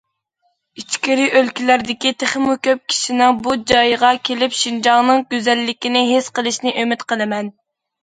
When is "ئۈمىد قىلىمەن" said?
6.83-7.59